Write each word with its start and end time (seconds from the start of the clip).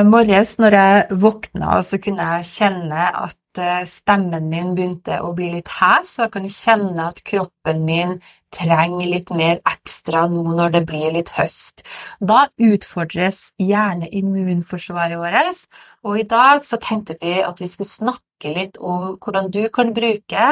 Eh, 0.00 0.06
morges 0.06 0.54
når 0.60 0.76
jeg 0.76 1.16
våkna, 1.20 1.80
så 1.84 1.98
kunne 2.02 2.26
jeg 2.34 2.48
kjenne 2.48 3.06
at 3.24 3.60
eh, 3.60 3.82
stemmen 3.88 4.46
min 4.52 4.72
begynte 4.76 5.18
å 5.24 5.32
bli 5.36 5.50
litt 5.54 5.70
hes, 5.80 6.14
og 6.16 6.26
jeg 6.26 6.32
kan 6.36 6.46
kjenne 6.54 7.08
at 7.10 7.20
kroppen 7.26 7.82
min 7.84 8.14
trenger 8.54 9.10
litt 9.10 9.32
mer 9.36 9.60
ekstra 9.68 10.24
nå 10.30 10.44
når 10.56 10.74
det 10.76 10.82
blir 10.88 11.12
litt 11.16 11.32
høst. 11.36 11.84
Da 12.32 12.46
utfordres 12.70 13.42
gjerne 13.60 14.08
immunforsvaret 14.20 15.20
vårt, 15.20 15.64
og 16.06 16.20
i 16.22 16.26
dag 16.34 16.64
så 16.66 16.80
tenkte 16.80 17.18
vi 17.20 17.36
at 17.44 17.60
vi 17.60 17.68
skulle 17.70 17.90
snakke 17.90 18.54
litt 18.56 18.80
om 18.80 19.16
hvordan 19.20 19.50
du 19.52 19.62
kan 19.74 19.92
bruke 19.96 20.50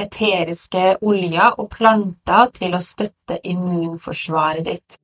eteriske 0.00 0.98
oljer 1.02 1.58
og 1.58 1.72
planter 1.74 2.52
til 2.60 2.76
å 2.76 2.84
støtte 2.84 3.42
immunforsvaret 3.42 4.70
ditt. 4.70 5.00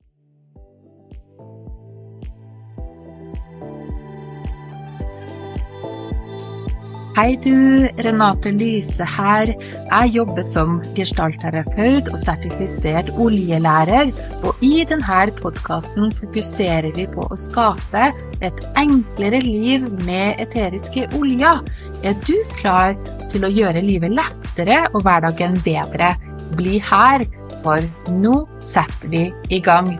Hei 7.11 7.35
du, 7.43 7.89
Renate 8.05 8.53
Lyse 8.55 9.03
her. 9.03 9.49
Jeg 9.51 10.11
jobber 10.15 10.45
som 10.47 10.77
gestaltterapeut 10.95 12.07
og 12.07 12.19
sertifisert 12.21 13.09
oljelærer, 13.19 14.13
og 14.47 14.61
i 14.63 14.85
denne 14.87 15.25
podkasten 15.41 16.13
fokuserer 16.15 16.87
vi 16.95 17.03
på 17.11 17.25
å 17.27 17.35
skape 17.35 18.05
et 18.39 18.61
enklere 18.79 19.41
liv 19.43 19.89
med 20.05 20.39
eteriske 20.39 21.09
oljer. 21.17 21.59
Er 22.07 22.15
du 22.23 22.37
klar 22.61 22.95
til 23.33 23.43
å 23.43 23.51
gjøre 23.51 23.83
livet 23.83 24.15
lettere 24.15 24.85
og 24.93 25.03
hverdagen 25.03 25.57
bedre? 25.65 26.13
Bli 26.55 26.77
her, 26.79 27.25
for 27.59 27.83
nå 28.07 28.37
setter 28.63 29.11
vi 29.11 29.25
i 29.51 29.59
gang. 29.59 29.97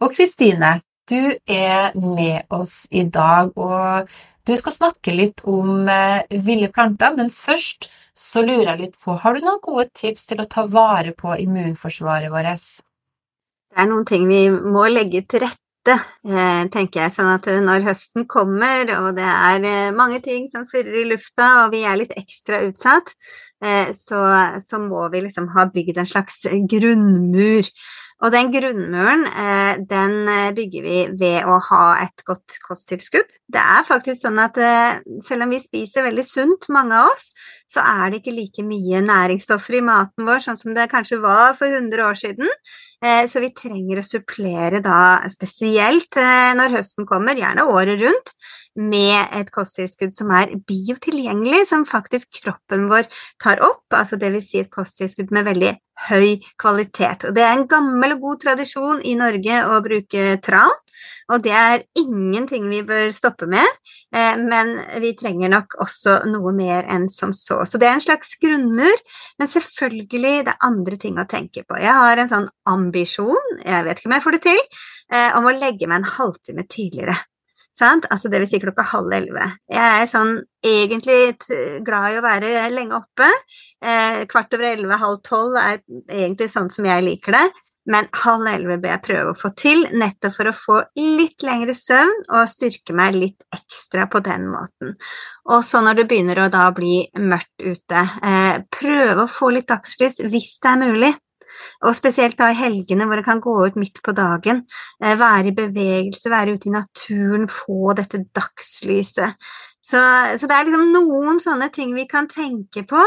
Og 0.00 0.14
Kristine, 0.14 0.78
du 1.10 1.32
er 1.50 1.96
med 1.98 2.46
oss 2.54 2.84
i 2.90 3.02
dag, 3.04 3.50
og 3.58 4.10
du 4.46 4.56
skal 4.58 4.74
snakke 4.74 5.14
litt 5.14 5.42
om 5.48 5.88
eh, 5.90 6.22
ville 6.46 6.70
planter, 6.72 7.14
men 7.16 7.30
først 7.32 7.88
så 8.16 8.42
lurer 8.44 8.72
jeg 8.72 8.82
litt 8.84 9.00
på, 9.02 9.16
har 9.20 9.36
du 9.36 9.44
noen 9.44 9.62
gode 9.62 9.88
tips 9.96 10.28
til 10.30 10.42
å 10.42 10.48
ta 10.50 10.66
vare 10.70 11.14
på 11.16 11.36
immunforsvaret 11.44 12.32
vårt? 12.32 12.68
Det 13.70 13.82
er 13.82 13.90
noen 13.90 14.06
ting 14.08 14.26
vi 14.30 14.46
må 14.50 14.88
legge 14.90 15.22
til 15.30 15.44
rette, 15.44 15.96
eh, 16.26 16.64
tenker 16.72 17.04
jeg, 17.04 17.14
sånn 17.14 17.30
at 17.36 17.46
når 17.62 17.86
høsten 17.86 18.26
kommer 18.30 18.90
og 18.98 19.12
det 19.18 19.28
er 19.28 19.68
eh, 19.68 19.94
mange 19.96 20.18
ting 20.24 20.50
som 20.50 20.66
svirrer 20.68 21.02
i 21.04 21.06
lufta 21.12 21.50
og 21.64 21.76
vi 21.76 21.84
er 21.86 22.00
litt 22.00 22.16
ekstra 22.18 22.64
utsatt, 22.68 23.16
så, 23.60 24.18
så 24.64 24.78
må 24.80 25.02
vi 25.12 25.20
liksom 25.26 25.50
ha 25.52 25.66
bygd 25.68 25.98
en 26.00 26.06
slags 26.08 26.46
grunnmur. 26.64 27.66
Og 28.20 28.32
den 28.34 28.50
grunnmuren 28.52 29.22
eh, 29.28 29.78
den 29.88 30.16
eh, 30.28 30.50
bygger 30.56 30.84
vi 30.84 30.98
ved 31.22 31.46
å 31.48 31.56
ha 31.70 31.84
et 32.02 32.24
godt 32.28 32.58
kosttilskudd. 32.66 33.30
Det 33.48 33.62
er 33.62 33.86
faktisk 33.88 34.26
sånn 34.26 34.40
at 34.42 34.60
eh, 34.60 34.98
selv 35.24 35.46
om 35.46 35.54
vi 35.54 35.62
spiser 35.62 36.04
veldig 36.04 36.26
sunt, 36.28 36.68
mange 36.74 36.98
av 36.98 37.14
oss, 37.14 37.30
så 37.70 37.80
er 37.80 38.10
det 38.10 38.20
ikke 38.20 38.36
like 38.36 38.66
mye 38.66 39.00
næringsstoffer 39.06 39.78
i 39.78 39.84
maten 39.86 40.28
vår 40.28 40.44
sånn 40.44 40.60
som 40.60 40.76
det 40.76 40.90
kanskje 40.92 41.22
var 41.24 41.56
for 41.56 41.72
100 41.72 42.04
år 42.10 42.20
siden. 42.20 42.52
Så 43.00 43.40
vi 43.40 43.48
trenger 43.56 44.02
å 44.02 44.04
supplere 44.04 44.82
da 44.84 45.22
spesielt 45.32 46.18
når 46.58 46.74
høsten 46.76 47.06
kommer, 47.08 47.38
gjerne 47.38 47.64
året 47.72 47.96
rundt, 48.02 48.34
med 48.76 49.32
et 49.38 49.48
kosttilskudd 49.52 50.12
som 50.14 50.30
er 50.36 50.52
biotilgjengelig, 50.68 51.64
som 51.70 51.86
faktisk 51.88 52.42
kroppen 52.42 52.86
vår 52.90 53.08
tar 53.42 53.62
opp, 53.64 53.86
altså 53.96 54.18
dvs. 54.20 54.50
Si 54.50 54.60
et 54.60 54.70
kosttilskudd 54.72 55.32
med 55.34 55.48
veldig 55.48 55.72
høy 56.10 56.36
kvalitet. 56.60 57.26
Og 57.28 57.36
det 57.36 57.44
er 57.44 57.56
en 57.56 57.66
gammel 57.70 58.16
og 58.16 58.26
god 58.28 58.44
tradisjon 58.44 59.02
i 59.04 59.16
Norge 59.18 59.64
å 59.68 59.80
bruke 59.84 60.36
tran, 60.44 60.76
og 61.30 61.42
det 61.44 61.54
er 61.54 61.84
ingenting 61.98 62.68
vi 62.70 62.82
bør 62.86 63.12
stoppe 63.14 63.48
med, 63.50 63.78
eh, 64.14 64.36
men 64.40 64.74
vi 65.02 65.12
trenger 65.18 65.52
nok 65.52 65.76
også 65.84 66.20
noe 66.30 66.52
mer 66.56 66.88
enn 66.90 67.08
som 67.12 67.34
så. 67.36 67.62
Så 67.66 67.80
det 67.80 67.88
er 67.88 67.98
en 67.98 68.04
slags 68.04 68.36
grunnmur, 68.42 69.04
men 69.38 69.50
selvfølgelig 69.50 70.36
det 70.48 70.54
er 70.54 70.68
andre 70.70 71.00
ting 71.00 71.20
å 71.20 71.28
tenke 71.30 71.64
på. 71.66 71.78
Jeg 71.80 71.94
har 72.02 72.20
en 72.20 72.32
sånn 72.32 72.48
ambisjon, 72.70 73.58
jeg 73.64 73.86
vet 73.86 74.00
ikke 74.00 74.10
om 74.10 74.16
jeg 74.18 74.26
får 74.26 74.38
det 74.38 74.44
til, 74.48 74.62
eh, 75.12 75.30
om 75.38 75.46
å 75.46 75.56
legge 75.56 75.86
meg 75.86 76.02
en 76.02 76.14
halvtime 76.18 76.66
tidligere. 76.68 77.18
Sant? 77.80 78.04
Altså 78.12 78.28
det 78.28 78.42
vil 78.42 78.50
si 78.50 78.60
klokka 78.60 78.84
halv 78.90 79.12
elleve. 79.14 79.46
Jeg 79.70 80.02
er 80.02 80.08
sånn 80.10 80.34
egentlig 80.66 81.38
glad 81.86 82.12
i 82.12 82.18
å 82.18 82.24
være 82.24 82.66
lenge 82.74 82.98
oppe. 82.98 83.28
Eh, 83.80 84.24
kvart 84.30 84.52
over 84.56 84.72
elleve, 84.72 84.98
halv 85.00 85.22
tolv 85.24 85.56
er 85.60 85.78
egentlig 86.10 86.50
sånn 86.52 86.68
som 86.72 86.88
jeg 86.88 87.06
liker 87.06 87.38
det. 87.38 87.46
Men 87.90 88.06
halv 88.22 88.46
elleve 88.46 88.78
bør 88.82 88.92
jeg 88.92 89.02
prøve 89.06 89.32
å 89.32 89.38
få 89.38 89.50
til, 89.58 89.82
nettopp 89.98 90.36
for 90.36 90.50
å 90.50 90.56
få 90.56 90.76
litt 91.00 91.42
lengre 91.46 91.74
søvn 91.74 92.12
og 92.28 92.50
styrke 92.50 92.94
meg 92.96 93.16
litt 93.16 93.56
ekstra 93.56 94.06
på 94.10 94.22
den 94.26 94.46
måten. 94.50 94.94
Og 95.50 95.64
så 95.66 95.82
når 95.82 95.98
det 95.98 96.06
begynner 96.10 96.44
å 96.44 96.50
da 96.52 96.68
bli 96.76 97.02
mørkt 97.18 97.64
ute, 97.64 98.04
eh, 98.22 98.62
prøve 98.70 99.24
å 99.24 99.32
få 99.32 99.50
litt 99.56 99.68
dagslys 99.72 100.22
hvis 100.30 100.52
det 100.62 100.70
er 100.70 100.80
mulig. 100.84 101.12
Og 101.84 101.96
spesielt 101.96 102.38
da 102.38 102.50
i 102.52 102.58
helgene 102.58 103.08
hvor 103.08 103.18
det 103.18 103.26
kan 103.26 103.40
gå 103.42 103.54
ut 103.66 103.78
midt 103.80 103.98
på 104.04 104.14
dagen. 104.16 104.62
Eh, 105.02 105.16
være 105.18 105.50
i 105.50 105.56
bevegelse, 105.56 106.30
være 106.30 106.54
ute 106.54 106.70
i 106.70 106.76
naturen, 106.76 107.48
få 107.50 107.96
dette 107.98 108.22
dagslyset. 108.36 109.50
Så, 109.80 109.98
så, 110.38 110.46
det 110.46 110.54
er 110.54 110.68
liksom 110.68 110.90
noen 110.92 111.40
sånne 111.40 111.70
ting 111.72 111.94
vi 111.96 112.04
kan 112.08 112.28
tenke 112.30 112.84
på. 112.88 113.02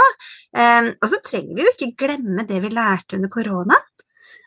Eh, 0.58 0.92
og 0.92 1.10
så 1.10 1.22
trenger 1.24 1.56
vi 1.56 1.66
jo 1.68 1.74
ikke 1.76 1.94
glemme 2.04 2.48
det 2.50 2.60
vi 2.66 2.74
lærte 2.74 3.20
under 3.20 3.32
korona. 3.32 3.80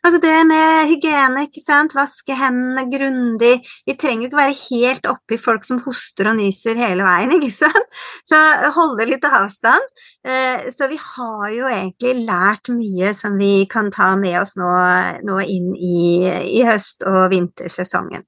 Altså 0.07 0.21
det 0.23 0.35
med 0.47 0.87
hygiene, 0.87 1.49
ikke 1.49 1.61
sant, 1.65 1.95
vaske 1.97 2.35
hendene 2.39 2.85
grundig 2.93 3.57
Vi 3.89 3.95
trenger 3.99 4.23
jo 4.23 4.29
ikke 4.29 4.39
være 4.39 4.59
helt 4.61 5.09
oppi 5.11 5.39
folk 5.43 5.65
som 5.67 5.81
hoster 5.83 6.29
og 6.31 6.37
nyser 6.39 6.79
hele 6.79 7.03
veien, 7.03 7.33
ikke 7.37 7.51
sant. 7.57 7.89
Så 8.29 8.39
holde 8.77 9.09
litt 9.09 9.27
avstand. 9.27 9.89
Eh, 10.23 10.69
så 10.71 10.87
vi 10.93 10.99
har 11.03 11.49
jo 11.57 11.67
egentlig 11.67 12.29
lært 12.29 12.71
mye 12.71 13.11
som 13.19 13.35
vi 13.41 13.65
kan 13.71 13.91
ta 13.95 14.13
med 14.21 14.39
oss 14.45 14.55
nå, 14.61 14.71
nå 15.27 15.41
inn 15.43 15.73
i, 15.75 15.99
i 16.55 16.63
høst- 16.69 17.03
og 17.07 17.27
vintersesongen. 17.35 18.23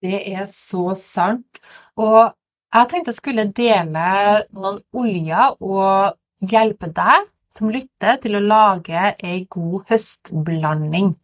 Det 0.00 0.22
er 0.30 0.46
så 0.46 0.94
sant. 0.94 1.58
Og 1.98 2.30
jeg 2.70 2.92
tenkte 2.92 3.10
jeg 3.10 3.18
skulle 3.18 3.50
dele 3.50 4.06
noen 4.54 4.78
oljer 4.94 5.58
og 5.58 6.14
hjelpe 6.54 6.94
deg 6.94 7.26
som 7.50 7.70
lytter, 7.72 8.18
til 8.22 8.38
å 8.38 8.44
lage 8.44 9.10
ei 9.26 9.44
god 9.50 9.90
høstblanding. 9.90 11.14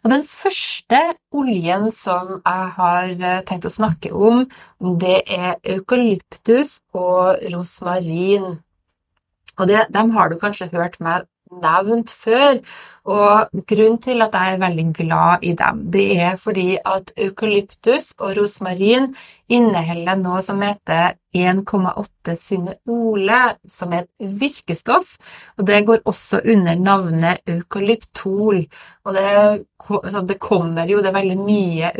Og 0.00 0.12
den 0.12 0.24
første 0.24 1.00
oljen 1.36 1.90
som 1.92 2.38
jeg 2.38 2.68
har 2.78 3.10
eh, 3.12 3.42
tenkt 3.48 3.68
å 3.68 3.72
snakke 3.72 4.12
om, 4.16 4.46
det 5.02 5.18
er 5.36 5.58
eukalyptus 5.76 6.78
og 6.96 7.42
rosmarin. 7.52 8.48
Og 9.60 9.68
det, 9.68 9.84
dem 9.92 10.14
har 10.16 10.32
du 10.32 10.38
kanskje 10.40 10.70
hørt 10.72 10.96
meg 11.04 11.28
nevnt 11.50 12.12
før, 12.14 12.60
og 13.10 13.62
grunnen 13.66 13.98
til 14.02 14.22
at 14.22 14.34
jeg 14.36 14.54
er 14.54 14.60
veldig 14.60 14.84
glad 14.94 15.46
i 15.46 15.54
dem, 15.58 15.80
det 15.92 16.06
er 16.20 16.36
fordi 16.38 16.76
at 16.78 17.12
eukalyptus 17.16 18.12
og 18.18 18.36
rosmarin 18.38 19.08
inneholder 19.50 20.20
noe 20.20 20.42
som 20.46 20.60
heter 20.62 21.16
1,8 21.34 22.36
syneole, 22.38 23.40
som 23.68 23.96
er 23.96 24.04
et 24.04 24.36
virkestoff, 24.42 25.16
og 25.58 25.66
det 25.66 25.80
går 25.88 26.04
også 26.04 26.42
under 26.44 26.78
navnet 26.78 27.42
eukalyptol. 27.50 28.62
Og 29.04 29.14
det, 29.16 29.26
altså, 29.88 30.24
det 30.28 30.38
kommer 30.42 30.86
jo, 30.90 31.02
det 31.02 31.10
er 31.10 31.18
veldig 31.18 31.38
mye 31.40 31.92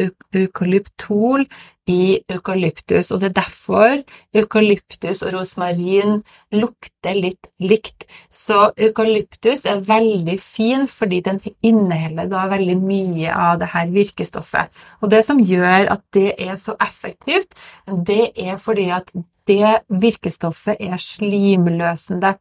eukalyptol 0.44 1.46
i 1.90 2.20
eukalyptus, 2.30 3.10
og 3.10 3.20
det 3.20 3.30
er 3.30 3.36
derfor 3.40 3.96
eukalyptus 4.36 5.22
og 5.26 5.34
rosmarin 5.34 6.20
lukter 6.54 7.16
litt 7.18 7.50
likt. 7.62 8.06
Så 8.30 8.70
eukalyptus 8.78 9.64
er 9.70 9.82
veldig 9.86 10.36
fin 10.42 10.86
fordi 10.90 11.20
den 11.26 11.40
inneholder 11.66 12.30
da 12.30 12.46
veldig 12.52 12.76
mye 12.82 13.34
av 13.34 13.58
det 13.62 13.70
her 13.74 13.90
virkestoffet. 13.94 14.70
Og 15.02 15.10
det 15.12 15.24
som 15.26 15.42
gjør 15.42 15.90
at 15.96 16.04
det 16.14 16.34
er 16.38 16.56
så 16.60 16.76
effektivt, 16.82 17.54
det 18.06 18.30
er 18.38 18.60
fordi 18.60 18.90
at 18.94 19.10
det 19.50 19.80
virkestoffet 19.90 20.78
er 20.80 21.00
slimløsende. 21.00 22.36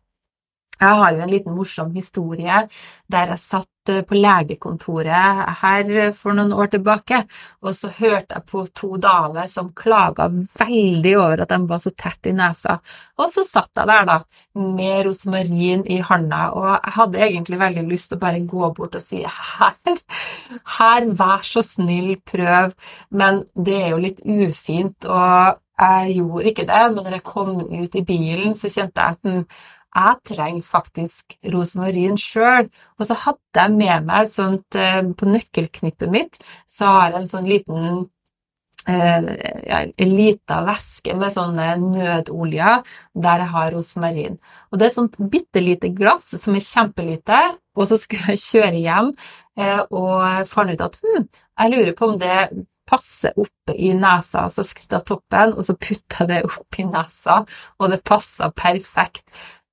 Jeg 0.79 0.95
har 1.01 1.11
jo 1.11 1.25
en 1.25 1.33
liten 1.33 1.55
morsom 1.57 1.91
historie 1.95 2.63
der 3.11 3.33
jeg 3.33 3.41
satt 3.41 3.91
eh, 3.91 4.01
på 4.07 4.15
legekontoret 4.15 5.49
her 5.59 5.89
for 6.15 6.37
noen 6.37 6.53
år 6.55 6.71
tilbake, 6.75 7.19
og 7.65 7.73
så 7.75 7.91
hørte 7.97 8.37
jeg 8.37 8.45
på 8.47 8.63
to 8.77 8.95
damer 9.01 9.49
som 9.51 9.73
klaga 9.75 10.29
veldig 10.31 11.15
over 11.19 11.43
at 11.43 11.51
de 11.51 11.59
var 11.67 11.81
så 11.83 11.91
tett 11.91 12.29
i 12.31 12.35
nesa, 12.37 12.77
og 13.19 13.31
så 13.33 13.43
satt 13.47 13.81
jeg 13.81 13.89
der, 13.89 14.07
da, 14.07 14.19
med 14.77 15.07
rosmarin 15.09 15.83
i 15.89 15.99
handa, 16.05 16.43
og 16.55 16.67
jeg 16.69 16.95
hadde 16.99 17.23
egentlig 17.27 17.59
veldig 17.63 17.87
lyst 17.89 18.11
til 18.11 18.19
å 18.19 18.23
bare 18.23 18.43
gå 18.53 18.69
bort 18.77 18.99
og 18.99 19.03
si 19.03 19.23
her, 19.25 20.03
her, 20.77 21.09
vær 21.23 21.43
så 21.47 21.65
snill, 21.65 22.13
prøv, 22.29 22.77
men 23.09 23.43
det 23.55 23.81
er 23.81 23.91
jo 23.95 24.05
litt 24.05 24.23
ufint, 24.23 25.09
og 25.09 25.59
jeg 25.79 26.15
gjorde 26.19 26.47
ikke 26.51 26.67
det, 26.67 26.85
men 26.93 27.03
når 27.05 27.17
jeg 27.17 27.27
kom 27.27 27.51
ut 27.63 27.93
i 27.95 28.05
bilen, 28.05 28.55
så 28.55 28.71
kjente 28.71 29.03
jeg 29.03 29.19
at 29.19 29.67
jeg 29.95 30.19
trenger 30.27 30.65
faktisk 30.65 31.35
rosmarin 31.53 32.17
sjøl. 32.19 32.69
Og 32.99 33.09
så 33.09 33.17
hadde 33.25 33.63
jeg 33.63 33.75
med 33.75 34.07
meg 34.07 34.27
et 34.27 34.35
sånt 34.35 34.77
eh, 34.77 35.01
På 35.17 35.29
nøkkelknippet 35.29 36.13
mitt 36.13 36.39
så 36.69 36.93
har 36.93 37.13
jeg 37.13 37.23
en 37.23 37.31
sånn 37.31 37.49
liten 37.49 37.83
eh, 38.87 39.29
ja, 39.65 39.81
en 39.89 40.15
lita 40.15 40.61
væske 40.67 41.15
med 41.19 41.33
sånne 41.33 41.69
nødoljer 41.83 42.95
der 43.13 43.45
jeg 43.45 43.53
har 43.55 43.71
rosmarin. 43.75 44.39
Og 44.69 44.79
det 44.79 44.87
er 44.87 44.93
et 44.93 44.99
sånt 45.01 45.19
bitte 45.31 45.63
lite 45.63 45.93
glass 45.95 46.31
som 46.37 46.57
er 46.57 46.65
kjempelite, 46.65 47.43
og 47.77 47.89
så 47.89 47.99
skulle 47.99 48.35
jeg 48.35 48.45
kjøre 48.45 48.83
hjem 48.83 49.13
eh, 49.59 49.85
og 49.89 50.49
fant 50.49 50.73
ut 50.73 50.89
at 50.89 50.99
hm, 51.01 51.29
jeg 51.59 51.73
lurer 51.73 51.95
på 51.97 52.11
om 52.13 52.19
det 52.21 52.67
passer 52.89 53.35
oppe 53.37 53.75
i 53.77 53.91
nesa, 53.93 54.47
så 54.49 54.65
skrudde 54.65 54.97
jeg 54.97 55.07
toppen, 55.11 55.53
og 55.53 55.65
så 55.67 55.75
putta 55.77 56.25
jeg 56.25 56.29
det 56.31 56.39
opp 56.47 56.79
i 56.81 56.85
nesa, 56.89 57.39
og 57.77 57.91
det 57.93 58.01
passa 58.07 58.49
perfekt. 58.55 59.27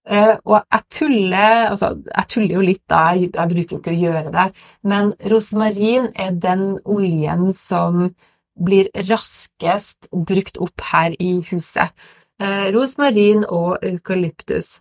Uh, 0.06 0.38
og 0.44 0.60
jeg 0.60 0.82
tuller, 0.94 1.66
altså, 1.72 1.88
jeg 2.06 2.28
tuller 2.30 2.52
jo 2.54 2.60
litt 2.62 2.84
da, 2.86 3.18
jeg, 3.18 3.32
jeg 3.34 3.50
bruker 3.50 3.76
ikke 3.80 3.90
å 3.90 4.02
gjøre 4.04 4.30
det, 4.34 4.44
men 4.86 5.10
rosmarin 5.32 6.06
er 6.14 6.30
den 6.44 6.78
oljen 6.86 7.52
som 7.56 8.14
blir 8.54 8.86
raskest 9.08 10.06
brukt 10.14 10.58
opp 10.62 10.80
her 10.92 11.10
i 11.18 11.42
huset. 11.50 11.90
Uh, 12.38 12.70
rosmarin 12.76 13.42
og 13.48 13.78
eukalyptus. 13.82 14.78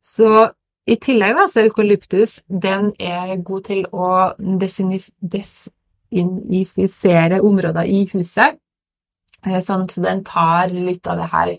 Så 0.00 0.48
i 0.88 0.96
tillegg 0.96 1.36
da, 1.36 1.44
så 1.44 1.60
er 1.60 1.68
eukalyptus 1.68 2.40
den 2.48 2.96
er 2.96 3.36
god 3.44 3.68
til 3.68 3.84
å 3.92 4.32
desinifisere 4.62 7.44
områder 7.44 7.84
i 7.84 8.08
huset. 8.14 8.56
Eh, 9.46 9.60
sånn 9.62 9.86
at 9.86 9.94
den 10.02 10.24
tar 10.26 10.72
litt 10.74 11.06
av 11.06 11.20
det 11.20 11.28
her 11.30 11.52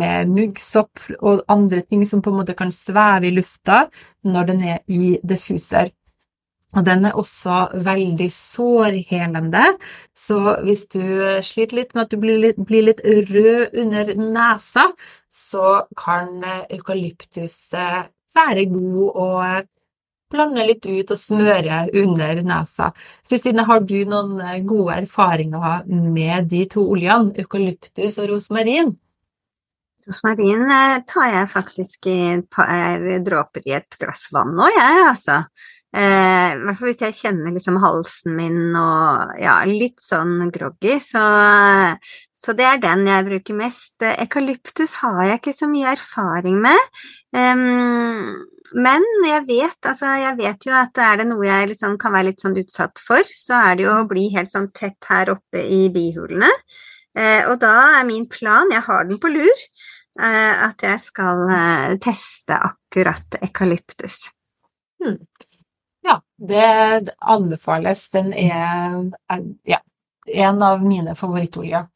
med 0.00 0.30
muggsopp 0.34 1.06
og 1.20 1.44
andre 1.50 1.84
ting 1.86 2.02
som 2.06 2.22
på 2.22 2.32
en 2.32 2.40
måte 2.40 2.56
kan 2.58 2.72
sveve 2.74 3.28
i 3.28 3.34
lufta 3.34 3.84
når 4.26 4.50
den 4.50 4.62
er 4.74 4.80
i 4.90 5.16
diffuser. 5.22 5.92
Og 6.78 6.84
den 6.86 7.06
er 7.06 7.16
også 7.18 7.82
veldig 7.82 8.28
sårhelende, 8.30 9.64
så 10.14 10.36
hvis 10.62 10.84
du 10.92 11.02
sliter 11.42 11.80
litt 11.80 11.96
med 11.96 12.04
at 12.04 12.12
du 12.12 12.20
blir 12.22 12.38
litt, 12.44 12.60
blir 12.62 12.84
litt 12.86 13.02
rød 13.02 13.74
under 13.82 14.12
nesa, 14.20 14.84
så 15.26 15.80
kan 15.98 16.44
eukalyptus 16.70 17.56
være 18.38 18.68
god 18.70 19.18
å 19.18 19.26
blande 20.30 20.64
litt 20.66 20.86
ut 20.86 21.12
og 21.12 21.18
smøre 21.18 21.82
under 22.02 22.42
nesa. 22.46 22.90
Kristine, 23.28 23.64
har 23.68 23.84
du 23.84 23.98
noen 24.08 24.40
eh, 24.44 24.60
gode 24.66 25.00
erfaringer 25.02 25.86
med 25.90 26.50
de 26.52 26.64
to 26.70 26.84
oljene, 26.94 27.34
eukalyptus 27.42 28.20
og 28.22 28.30
rosmarin? 28.34 28.94
Rosmarin 30.08 30.64
eh, 30.70 30.96
tar 31.10 31.34
jeg 31.34 31.52
faktisk 31.52 32.10
i 32.10 32.18
et 32.36 32.48
par 32.52 33.04
dråper 33.26 33.68
i 33.68 33.76
et 33.80 34.00
glass 34.00 34.28
vann 34.34 34.56
nå, 34.58 34.70
jeg, 34.76 35.04
altså. 35.10 35.42
Eh, 35.90 36.52
hvert 36.54 36.78
fall 36.78 36.86
hvis 36.86 37.00
jeg 37.02 37.16
kjenner 37.18 37.54
liksom 37.54 37.80
halsen 37.82 38.36
min 38.38 38.76
og 38.78 39.32
ja, 39.42 39.56
litt 39.66 39.98
sånn 40.04 40.46
groggy, 40.54 41.00
så, 41.02 41.22
så, 42.30 42.54
det 42.54 42.68
er 42.68 42.78
den 42.82 43.08
jeg 43.10 43.26
bruker 43.26 43.58
mest. 43.58 43.96
Ekalyptus 43.98 45.00
har 45.02 45.24
jeg 45.26 45.40
ikke 45.40 45.56
så 45.56 45.70
mye 45.70 45.96
erfaring 45.96 46.60
med. 46.62 47.02
Um, 47.34 48.38
men 48.78 49.06
jeg 49.26 49.42
vet, 49.48 49.78
altså, 49.82 50.12
jeg 50.20 50.38
vet 50.38 50.66
jo 50.68 50.76
at 50.78 51.02
er 51.02 51.20
det 51.20 51.26
noe 51.32 51.46
jeg 51.46 51.72
liksom 51.72 51.98
kan 51.98 52.14
være 52.14 52.30
litt 52.30 52.44
sånn 52.44 52.58
utsatt 52.60 53.02
for, 53.02 53.26
så 53.26 53.58
er 53.58 53.80
det 53.80 53.88
jo 53.88 53.96
å 53.96 54.06
bli 54.10 54.28
helt 54.36 54.52
sånn 54.52 54.70
tett 54.76 55.10
her 55.10 55.34
oppe 55.34 55.64
i 55.64 55.88
bihulene. 55.90 56.50
Eh, 57.18 57.42
og 57.50 57.58
da 57.62 57.74
er 57.98 58.06
min 58.06 58.28
plan, 58.30 58.70
jeg 58.70 58.86
har 58.86 59.08
den 59.08 59.18
på 59.18 59.32
lur, 59.32 59.64
eh, 60.22 60.54
at 60.68 60.86
jeg 60.86 61.02
skal 61.02 61.42
eh, 61.50 61.96
teste 62.02 62.54
akkurat 62.70 63.40
ekalyptus. 63.42 64.28
Hmm. 65.02 65.18
Det 66.48 67.10
anbefales. 67.20 68.06
Den 68.10 68.32
er, 68.32 69.10
er 69.28 69.42
ja, 69.68 69.80
en 70.26 70.62
av 70.62 70.84
mine 70.84 71.14
favorittoljer. 71.14 71.88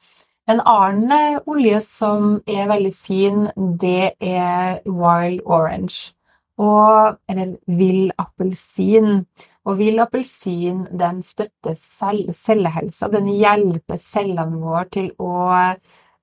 En 0.46 0.60
annen 0.60 1.12
eh, 1.12 1.38
olje 1.48 1.80
som 1.80 2.34
er 2.46 2.68
veldig 2.68 2.92
fin, 2.92 3.46
det 3.80 4.12
er 4.20 4.82
wild 4.84 5.40
orange 5.48 6.12
og, 6.60 7.16
eller 7.28 7.56
vill 7.66 8.12
appelsin. 8.20 9.24
Og 9.64 9.78
vill 9.78 10.00
appelsin 10.02 10.82
den 10.92 11.22
støtter 11.24 11.72
cellehelsa. 11.72 13.08
Den 13.08 13.30
hjelper 13.32 13.96
cellene 13.96 14.60
våre 14.60 14.84
til 14.92 15.08
å 15.16 15.48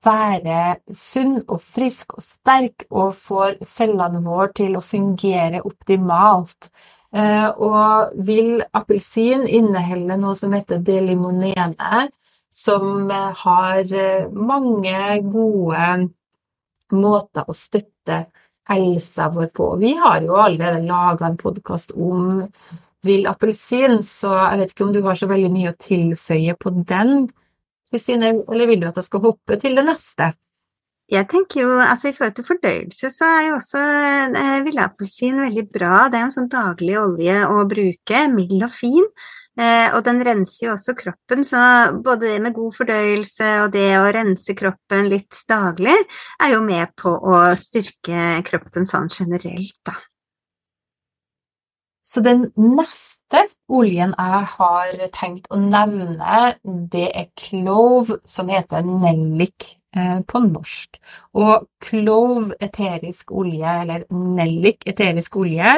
være 0.06 0.60
sunn 0.94 1.40
og 1.48 1.58
frisk 1.62 2.16
og 2.18 2.26
sterk, 2.26 2.86
og 2.90 3.16
får 3.18 3.58
cellene 3.66 4.22
våre 4.26 4.52
til 4.62 4.78
å 4.78 4.86
fungere 4.86 5.64
optimalt. 5.66 6.70
Eh, 7.12 7.48
og 7.60 8.13
vill 8.24 8.62
appelsin 8.72 9.44
inneholder 9.44 10.19
noe 10.19 10.36
som 10.40 10.54
heter 10.56 10.80
delimonene, 10.88 12.06
som 12.52 13.10
har 13.12 13.81
eh, 13.84 14.30
mange 14.31 15.18
gode 15.28 15.90
måter 16.96 17.48
å 17.48 17.56
støtte 17.56 18.22
helsa 18.72 19.28
vår 19.34 19.52
på. 19.56 19.68
Vi 19.81 19.92
har 20.00 20.22
jo 20.24 20.40
allerede 20.40 20.86
laga 20.88 21.28
en 21.28 21.40
podkast 21.40 21.92
om 21.98 22.46
vill 23.04 23.28
appelsin, 23.28 24.00
så 24.06 24.31
jeg 24.38 24.62
vet 24.62 24.74
ikke 24.74 24.88
om 24.88 24.94
du 24.96 25.02
har 25.04 25.18
så 25.18 25.28
veldig 25.28 25.52
mye 25.52 25.74
å 25.74 25.80
tilføye 25.80 26.56
på 26.60 26.74
den, 26.88 27.25
eller 27.92 28.69
vil 28.69 28.80
du 28.80 28.88
at 28.88 29.02
jeg 29.02 29.10
skal 29.10 29.25
hoppe 29.25 29.58
til 29.60 29.75
det 29.75 29.84
neste? 29.88 30.31
Jeg 31.12 31.28
tenker 31.28 31.66
jo, 31.66 31.72
altså 31.75 32.08
I 32.08 32.16
forhold 32.16 32.38
til 32.38 32.46
fordøyelse 32.48 33.10
så 33.12 33.28
er 33.28 33.42
jo 33.50 33.58
også 33.58 33.81
eh, 34.40 34.62
villappelsin 34.63 35.42
veldig 35.44 35.66
bra. 35.74 36.06
Det 36.08 36.18
er 36.18 36.24
jo 36.24 36.30
en 36.30 36.38
sånn 36.38 36.52
daglig 36.52 36.96
olje 37.02 37.38
å 37.52 37.66
bruke, 37.68 38.22
mild 38.31 38.63
og 38.63 38.72
fin. 38.72 39.10
Eh, 39.60 39.90
og 39.92 40.06
den 40.06 40.22
renser 40.24 40.69
jo 40.69 40.75
også 40.78 40.96
kroppen, 40.96 41.44
så 41.44 41.60
både 42.00 42.30
det 42.30 42.38
med 42.46 42.56
god 42.56 42.78
fordøyelse 42.78 43.50
og 43.66 43.74
det 43.74 43.90
å 44.00 44.08
rense 44.16 44.56
kroppen 44.56 45.10
litt 45.12 45.42
daglig 45.52 45.98
er 46.40 46.54
jo 46.54 46.62
med 46.63 46.96
på 46.96 47.12
å 47.12 47.42
styrke 47.60 48.40
kroppen 48.48 48.88
sånn 48.88 49.12
generelt, 49.12 49.75
da. 49.84 49.98
Så 52.12 52.19
den 52.19 52.50
neste 52.60 53.46
oljen 53.72 54.12
jeg 54.18 54.48
har 54.58 55.03
tenkt 55.15 55.46
å 55.48 55.60
nevne, 55.62 56.56
det 56.91 57.08
er 57.15 57.30
clove, 57.39 58.18
som 58.27 58.50
heter 58.51 58.84
nellik 58.84 59.70
eh, 59.96 60.20
på 60.27 60.41
norsk. 60.44 61.00
Og 61.39 61.70
clove 61.80 62.58
eterisk 62.60 63.32
olje, 63.32 63.75
eller 63.86 64.03
nellik 64.12 64.84
eterisk 64.91 65.38
olje, 65.39 65.77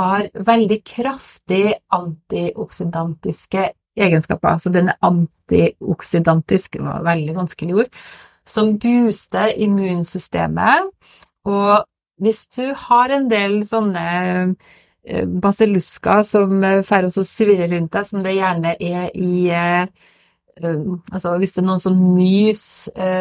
har 0.00 0.30
veldig 0.50 0.80
kraftig 0.82 1.76
antioksidantiske 1.94 3.68
egenskaper. 3.98 4.58
Så 4.58 4.74
den 4.74 4.90
er 4.90 4.98
antioksidantisk, 5.06 6.80
det 6.80 6.88
var 6.88 7.06
veldig 7.06 7.36
vanskelig 7.38 7.78
ord, 7.84 8.02
som 8.48 8.74
booster 8.82 9.54
immunsystemet. 9.54 10.90
Og 11.46 11.86
hvis 12.18 12.42
du 12.50 12.64
har 12.88 13.14
en 13.14 13.30
del 13.30 13.60
sånne 13.62 14.04
basilluska 15.26 16.24
som 16.24 16.64
eh, 16.64 16.82
får 16.86 17.08
oss 17.08 17.18
å 17.20 17.26
svirre 17.26 17.68
rundt 17.70 17.92
deg, 17.94 18.06
som 18.06 18.22
det 18.24 18.36
gjerne 18.36 18.76
er 18.78 19.10
i 19.16 19.48
eh, 19.54 19.88
Altså 20.58 21.36
hvis 21.38 21.52
det 21.54 21.60
er 21.60 21.66
noen 21.68 21.78
som 21.78 21.98
nys 22.16 22.60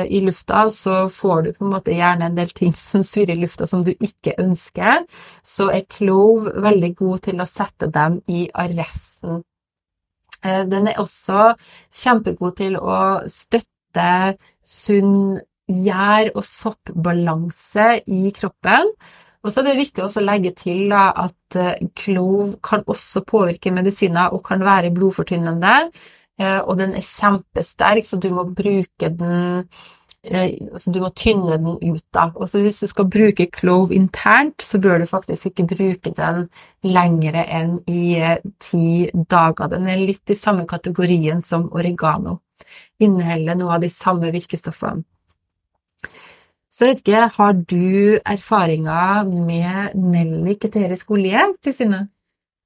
i 0.10 0.24
lufta, 0.26 0.64
så 0.74 1.04
får 1.14 1.44
du 1.46 1.50
på 1.54 1.68
en 1.68 1.74
måte 1.76 1.94
gjerne 1.94 2.32
en 2.32 2.38
del 2.40 2.50
ting 2.50 2.72
som 2.80 3.04
svirrer 3.06 3.36
i 3.36 3.44
lufta 3.44 3.68
som 3.70 3.84
du 3.86 3.92
ikke 3.94 4.34
ønsker. 4.42 5.04
Så 5.46 5.68
er 5.70 5.86
clove 5.86 6.56
veldig 6.66 6.90
god 6.98 7.28
til 7.28 7.38
å 7.38 7.46
sette 7.46 7.92
dem 7.94 8.18
i 8.34 8.48
arresten. 8.58 9.44
Den 10.42 10.90
er 10.90 10.98
også 10.98 11.52
kjempegod 11.94 12.58
til 12.58 12.80
å 12.82 12.98
støtte 13.30 14.10
sunn 14.66 15.38
gjær- 15.68 16.34
og 16.34 16.44
soppbalanse 16.44 17.88
i 18.08 18.32
kroppen. 18.34 18.92
Og 19.48 19.54
så 19.54 19.62
er 19.62 19.70
det 19.70 19.78
viktig 19.80 20.04
å 20.04 20.24
legge 20.28 20.52
til 20.60 20.90
da, 20.92 21.08
at 21.24 21.56
eh, 21.56 21.86
klov 21.96 22.58
kan 22.66 22.82
også 22.84 23.24
påvirke 23.28 23.72
medisiner 23.72 24.34
og 24.36 24.44
kan 24.50 24.66
være 24.66 24.92
blodfortynnende. 24.96 25.76
Eh, 26.42 26.60
og 26.60 26.76
den 26.82 26.98
er 26.98 27.06
kjempesterk, 27.06 28.04
så 28.04 28.20
du 28.20 28.28
må 28.36 28.44
bruke 28.52 29.08
den 29.08 29.64
eh, 30.28 30.52
altså 30.74 30.92
du 30.92 31.00
må 31.00 31.14
tynne 31.16 31.56
den 31.56 31.80
ut. 31.80 32.04
da. 32.12 32.28
Og 32.36 32.52
Hvis 32.52 32.82
du 32.84 32.92
skal 32.92 33.08
bruke 33.08 33.48
klov 33.56 33.96
internt, 33.96 34.60
så 34.62 34.82
bør 34.84 35.00
du 35.00 35.08
faktisk 35.08 35.48
ikke 35.54 35.70
bruke 35.72 36.12
den 36.18 36.50
lengre 36.84 37.48
enn 37.48 37.78
i 37.88 38.20
ti 38.60 39.08
dager. 39.32 39.72
Den 39.72 39.88
er 39.88 40.04
litt 40.04 40.28
i 40.28 40.36
samme 40.36 40.68
kategorien 40.68 41.40
som 41.42 41.70
oregano. 41.72 42.42
Inneholder 43.00 43.56
noe 43.56 43.78
av 43.78 43.86
de 43.86 43.94
samme 43.94 44.34
virkestoffene. 44.36 45.08
Så 46.72 46.86
jeg 46.86 46.98
vet 46.98 47.02
ikke, 47.06 47.24
har 47.38 47.56
du 47.72 48.20
erfaringer 48.28 49.30
med 49.32 49.96
nellik 49.98 50.68
eterisk 50.68 51.16
olje, 51.16 51.48
Kristine? 51.64 52.04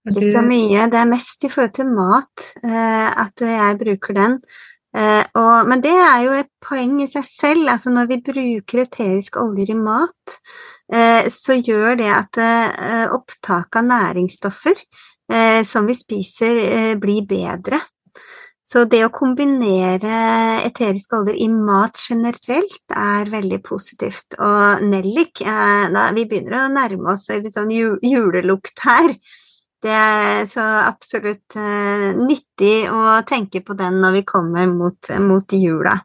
Ikke 0.09 0.31
så 0.33 0.41
mye. 0.41 0.89
Det 0.89 0.97
er 0.97 1.09
mest 1.09 1.45
i 1.45 1.51
forhold 1.51 1.75
til 1.77 1.89
mat 1.93 2.47
eh, 2.65 3.09
at 3.25 3.43
jeg 3.45 3.77
bruker 3.83 4.17
den. 4.17 4.39
Eh, 4.91 5.23
og, 5.39 5.69
men 5.69 5.79
det 5.83 5.93
er 5.93 6.17
jo 6.25 6.33
et 6.35 6.49
poeng 6.63 6.97
i 7.03 7.07
seg 7.09 7.27
selv. 7.27 7.69
altså 7.71 7.93
Når 7.93 8.09
vi 8.09 8.19
bruker 8.25 8.83
eteriske 8.83 9.39
oljer 9.39 9.71
i 9.71 9.77
mat, 9.77 10.37
eh, 10.91 11.29
så 11.31 11.59
gjør 11.59 11.95
det 12.01 12.11
at 12.11 12.41
opptaket 13.15 13.79
av 13.79 13.87
næringsstoffer 13.87 14.75
eh, 15.31 15.61
som 15.67 15.87
vi 15.87 15.95
spiser, 15.97 16.95
blir 17.01 17.27
bedre. 17.29 17.79
Så 18.71 18.85
det 18.87 19.01
å 19.03 19.11
kombinere 19.11 20.17
eteriske 20.63 21.17
oljer 21.17 21.35
i 21.43 21.49
mat 21.51 21.97
generelt 21.99 22.93
er 22.95 23.27
veldig 23.33 23.59
positivt. 23.65 24.37
Og 24.39 24.85
nellik 24.87 25.41
eh, 25.43 25.87
da, 25.91 26.05
Vi 26.15 26.23
begynner 26.29 26.55
å 26.55 26.69
nærme 26.71 27.11
oss 27.11 27.27
litt 27.33 27.51
sånn 27.57 27.73
julelukt 27.73 28.85
her. 28.85 29.11
Det 29.81 29.91
er 29.91 30.45
så 30.45 30.63
absolutt 30.85 31.57
uh, 31.57 32.11
nyttig 32.13 32.85
å 32.93 33.17
tenke 33.25 33.63
på 33.65 33.73
den 33.73 33.97
når 33.97 34.19
vi 34.19 34.23
kommer 34.29 34.69
mot, 34.69 35.09
mot 35.25 35.55
jula. 35.57 35.95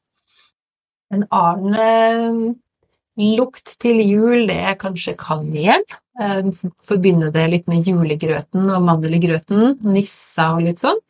En 1.12 1.26
annen 1.28 1.76
uh, 1.76 2.54
lukt 3.36 3.76
til 3.84 4.00
jul, 4.00 4.46
det 4.48 4.56
er 4.72 4.80
kanskje 4.80 5.12
kanel. 5.20 5.84
Forbinder 6.88 7.28
det 7.34 7.44
litt 7.52 7.68
med 7.68 7.84
julegrøten 7.84 8.64
og 8.72 8.86
mandelgrøten, 8.88 9.76
nissa 9.84 10.54
og 10.56 10.64
litt 10.64 10.80
sånn. 10.80 11.04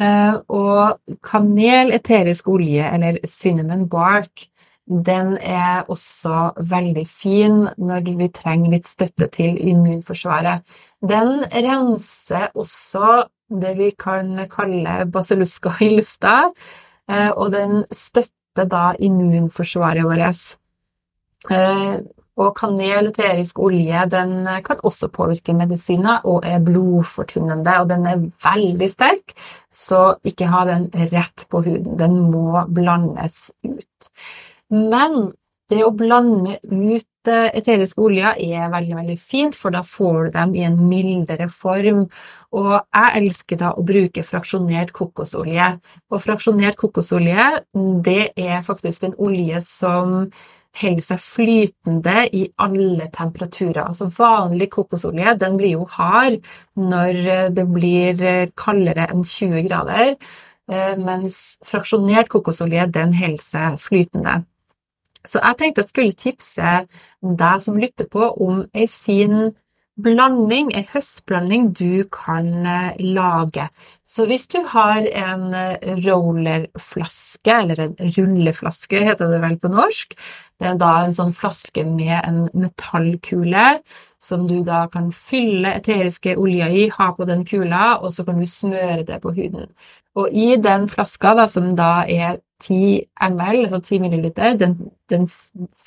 Og 0.00 0.98
kanel, 1.22 1.92
eterisk 1.94 2.48
olje 2.48 2.88
eller 2.94 3.20
cinnamon 3.28 3.84
bark 3.92 4.48
den 4.86 5.36
er 5.40 5.84
også 5.88 6.52
veldig 6.68 7.04
fin 7.06 7.62
når 7.78 8.08
vi 8.18 8.28
trenger 8.34 8.74
litt 8.74 8.88
støtte 8.88 9.28
til 9.32 9.56
immunforsvaret. 9.56 10.64
Den 11.00 11.44
renser 11.54 12.50
også 12.54 13.22
det 13.62 13.76
vi 13.78 13.90
kan 13.98 14.34
kalle 14.50 15.04
basilluska 15.12 15.76
i 15.84 15.92
lufta, 15.96 16.50
eh, 17.10 17.30
og 17.30 17.52
den 17.52 17.84
støtter 17.92 18.66
da 18.68 18.92
immunforsvaret 18.98 20.04
vårt. 20.04 20.42
Og 22.40 22.54
kanel, 22.56 23.10
eterisk 23.10 23.58
olje, 23.60 24.06
den 24.08 24.46
kan 24.64 24.80
også 24.88 25.10
påvirke 25.12 25.52
medisiner 25.56 26.24
og 26.24 26.46
er 26.48 26.62
blodfortynnende. 26.64 27.74
Og 27.82 27.90
den 27.90 28.08
er 28.08 28.24
veldig 28.44 28.88
sterk, 28.88 29.34
så 29.68 30.14
ikke 30.24 30.48
ha 30.48 30.64
den 30.70 30.88
rett 31.12 31.44
på 31.52 31.60
huden. 31.66 31.98
Den 32.00 32.18
må 32.32 32.64
blandes 32.72 33.50
ut. 33.68 34.12
Men 34.72 35.32
det 35.72 35.82
å 35.86 35.92
blande 35.96 36.58
ut 36.68 37.30
eh, 37.30 37.48
eteriske 37.56 38.00
oljer 38.02 38.40
er 38.42 38.72
veldig 38.72 38.96
veldig 38.98 39.18
fint, 39.20 39.56
for 39.56 39.74
da 39.74 39.82
får 39.86 40.26
du 40.26 40.32
dem 40.34 40.56
i 40.58 40.64
en 40.66 40.78
mildere 40.88 41.48
form. 41.52 42.02
Og 42.56 42.72
jeg 42.74 43.22
elsker 43.22 43.60
da 43.60 43.70
å 43.76 43.84
bruke 43.86 44.24
fraksjonert 44.26 44.92
kokosolje. 44.96 45.68
Og 46.12 46.24
fraksjonert 46.24 46.80
kokosolje 46.80 47.48
det 48.04 48.32
er 48.36 48.66
faktisk 48.66 49.08
en 49.08 49.16
olje 49.22 49.62
som 49.64 50.26
holder 50.80 51.04
seg 51.04 51.20
flytende 51.20 52.14
i 52.32 52.46
alle 52.64 53.08
temperaturer. 53.12 53.82
Altså 53.84 54.08
vanlig 54.16 54.70
kokosolje 54.72 55.34
den 55.40 55.58
blir 55.60 55.76
jo 55.76 55.88
hard 55.96 56.38
når 56.78 57.20
det 57.56 57.66
blir 57.68 58.24
kaldere 58.58 59.08
enn 59.12 59.26
20 59.26 59.66
grader, 59.68 60.14
eh, 60.72 60.94
mens 60.96 61.58
fraksjonert 61.66 62.32
kokosolje 62.32 62.88
den 62.94 63.14
holder 63.18 63.44
seg 63.44 63.78
flytende. 63.82 64.40
Så 65.22 65.38
jeg 65.38 65.58
tenkte 65.58 65.84
jeg 65.84 65.92
skulle 65.92 66.18
tipse 66.18 66.70
deg 67.22 67.60
som 67.62 67.78
lytter 67.78 68.08
på, 68.10 68.26
om 68.42 68.64
ei 68.74 68.88
fin 68.90 69.52
blanding, 70.00 70.70
en 70.72 70.86
høstblanding 70.88 71.72
du 71.76 72.04
kan 72.12 72.48
eh, 72.66 72.94
lage. 72.98 73.66
Så 74.08 74.24
hvis 74.28 74.46
du 74.52 74.58
har 74.68 75.04
en 75.04 75.52
eh, 75.56 75.90
rollerflaske, 76.06 77.58
eller 77.58 77.84
en 77.84 78.14
rulleflaske 78.16 79.02
heter 79.04 79.32
det 79.32 79.42
vel 79.42 79.58
på 79.60 79.72
norsk, 79.72 80.16
det 80.60 80.70
er 80.70 80.78
da 80.80 80.92
en 81.02 81.16
sånn 81.16 81.34
flaske 81.36 81.84
med 81.84 82.14
en 82.20 82.46
metallkule 82.54 83.66
som 84.22 84.46
du 84.46 84.60
da 84.64 84.84
kan 84.92 85.10
fylle 85.12 85.74
eteriske 85.80 86.36
oljer 86.38 86.70
i, 86.70 86.86
ha 86.94 87.10
på 87.16 87.26
den 87.28 87.42
kula, 87.48 87.98
og 88.00 88.14
så 88.14 88.24
kan 88.24 88.38
du 88.38 88.46
smøre 88.46 89.02
det 89.08 89.18
på 89.24 89.34
huden. 89.34 89.68
Og 90.14 90.28
i 90.30 90.54
den 90.62 90.86
flaska, 90.92 91.34
da, 91.34 91.48
som 91.50 91.72
da 91.76 92.04
er 92.06 92.38
10 92.62 93.02
ml, 93.32 93.64
altså 93.64 93.80
10 93.80 93.98
milliliter. 94.04 94.54
Den, 94.60 94.76
den, 95.10 95.26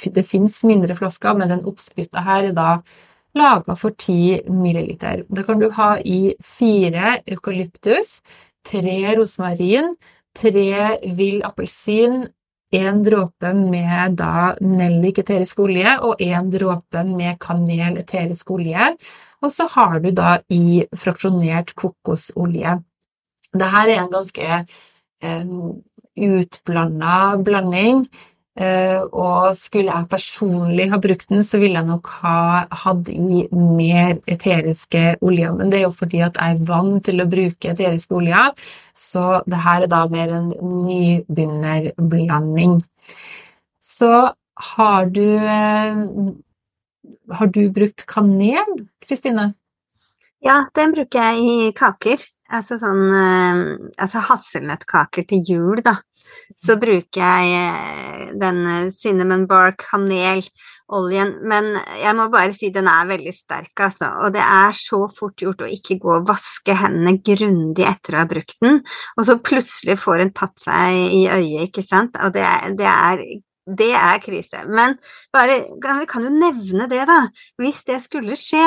det 0.03 0.25
fins 0.27 0.59
mindre 0.67 0.97
flasker, 0.97 1.37
men 1.37 1.53
den 1.53 1.63
oppskrifta 1.69 2.25
her 2.25 2.49
er 2.49 2.57
da 2.57 2.69
laga 3.35 3.75
for 3.75 3.91
10 3.91 4.49
milliliter. 4.49 5.25
Da 5.29 5.43
kan 5.43 5.59
du 5.59 5.69
ha 5.75 5.95
i 5.99 6.35
fire 6.43 7.19
eukalyptus, 7.27 8.19
tre 8.65 9.15
rosmarin, 9.17 9.95
tre 10.35 10.97
vill 11.15 11.43
appelsin, 11.43 12.25
én 12.75 13.03
dråpe 13.03 13.53
med 13.53 14.17
da 14.19 14.55
nellik 14.61 15.19
eterisk 15.21 15.59
olje 15.63 15.93
og 16.03 16.21
én 16.21 16.49
dråpe 16.51 17.03
med 17.07 17.37
kanel 17.39 17.99
eterisk 18.01 18.51
olje. 18.51 18.89
Og 19.43 19.51
så 19.53 19.67
har 19.71 19.99
du 20.03 20.09
da 20.15 20.39
i 20.49 20.83
fraksjonert 20.97 21.75
kokosolje. 21.77 22.79
Dette 23.53 23.83
er 23.83 23.93
en 23.99 24.11
ganske 24.11 24.63
utblanda 26.15 27.17
blanding. 27.43 28.05
Eh, 28.55 29.01
og 29.11 29.51
skulle 29.59 29.91
jeg 29.91 30.07
personlig 30.07 30.85
ha 30.93 30.97
brukt 31.03 31.27
den, 31.27 31.43
så 31.43 31.59
ville 31.59 31.75
jeg 31.75 31.89
nok 31.89 32.07
ha 32.21 32.63
hatt 32.85 33.09
i 33.11 33.43
mer 33.51 34.15
eteriske 34.31 35.17
oljer. 35.19 35.51
Men 35.57 35.71
det 35.71 35.81
er 35.81 35.85
jo 35.89 35.91
fordi 35.97 36.21
at 36.23 36.39
jeg 36.39 36.55
er 36.55 36.63
vant 36.69 37.03
til 37.03 37.19
å 37.19 37.27
bruke 37.31 37.73
eteriske 37.73 38.15
oljer, 38.15 38.55
så 38.95 39.43
det 39.43 39.59
her 39.65 39.83
er 39.83 39.91
da 39.91 40.05
mer 40.11 40.31
en 40.37 40.47
nybegynnerblanding. 40.85 42.79
Så 43.83 44.13
har 44.75 45.05
du 45.11 45.35
eh, 45.35 45.95
Har 47.37 47.47
du 47.49 47.69
brukt 47.73 48.05
kanel, 48.07 48.87
Kristine? 49.01 49.53
Ja, 50.45 50.65
den 50.77 50.93
bruker 50.93 51.19
jeg 51.19 51.37
i 51.41 51.71
kaker. 51.73 52.21
Altså 52.53 52.77
sånn 52.77 53.07
eh, 53.09 53.61
altså 53.97 54.21
hasselnøttkaker 54.27 55.25
til 55.29 55.41
jul, 55.49 55.79
da. 55.85 55.97
Så 56.57 56.75
bruker 56.81 57.21
jeg 57.21 57.55
eh, 57.57 58.27
den 58.37 58.59
eh, 58.69 58.91
cinnamon 58.93 59.47
bark 59.49 59.81
kaneloljen, 59.81 61.31
men 61.49 61.71
jeg 62.03 62.13
må 62.17 62.27
bare 62.33 62.53
si 62.53 62.69
den 62.75 62.89
er 62.91 63.09
veldig 63.09 63.33
sterk, 63.33 63.73
altså. 63.87 64.11
Og 64.21 64.35
det 64.35 64.43
er 64.45 64.77
så 64.77 65.01
fort 65.17 65.41
gjort 65.41 65.65
å 65.65 65.71
ikke 65.73 65.97
gå 66.03 66.13
og 66.19 66.29
vaske 66.29 66.77
hendene 66.77 67.17
grundig 67.25 67.87
etter 67.89 68.19
å 68.19 68.21
ha 68.21 68.29
brukt 68.29 68.61
den, 68.61 68.83
og 69.17 69.25
så 69.25 69.39
plutselig 69.41 69.97
får 70.03 70.27
en 70.27 70.35
tatt 70.37 70.67
seg 70.67 71.01
i 71.17 71.25
øyet, 71.25 71.71
ikke 71.71 71.85
sant. 71.85 72.21
Og 72.21 72.35
det, 72.37 72.45
det 72.77 72.89
er 72.93 73.25
det 73.65 73.93
er 73.97 74.19
krise. 74.21 74.59
Men 74.69 74.93
bare, 75.33 75.63
vi 75.81 76.05
kan 76.05 76.21
jo 76.21 76.29
nevne 76.29 76.85
det, 76.85 77.01
da. 77.09 77.23
Hvis 77.57 77.81
det 77.87 77.97
skulle 78.03 78.37
skje, 78.37 78.61